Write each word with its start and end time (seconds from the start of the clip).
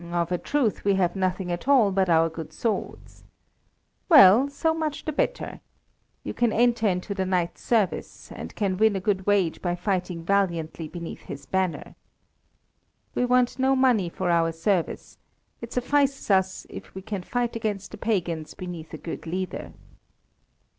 "Of 0.11 0.31
a 0.31 0.39
truth 0.39 0.83
we 0.83 0.95
have 0.95 1.15
nothing 1.15 1.51
at 1.51 1.67
all 1.67 1.91
but 1.91 2.09
our 2.09 2.27
good 2.27 2.51
swords." 2.51 3.23
"Well, 4.09 4.49
so 4.49 4.73
much 4.73 5.05
the 5.05 5.11
better. 5.11 5.59
You 6.23 6.33
can 6.33 6.51
enter 6.51 6.87
into 6.87 7.13
the 7.13 7.23
knight's 7.23 7.61
service, 7.61 8.31
and 8.31 8.55
can 8.55 8.77
win 8.77 8.95
a 8.95 8.99
good 8.99 9.27
wage 9.27 9.61
by 9.61 9.75
fighting 9.75 10.23
valiantly 10.25 10.87
beneath 10.87 11.21
his 11.25 11.45
banner." 11.45 11.93
"We 13.13 13.25
want 13.25 13.59
no 13.59 13.75
money 13.75 14.09
for 14.09 14.31
our 14.31 14.51
service; 14.53 15.19
it 15.61 15.71
suffices 15.71 16.31
us 16.31 16.65
if 16.67 16.95
we 16.95 17.03
can 17.03 17.21
fight 17.21 17.55
against 17.55 17.91
the 17.91 17.97
pagans 17.99 18.55
beneath 18.55 18.95
a 18.95 18.97
good 18.97 19.27
leader." 19.27 19.71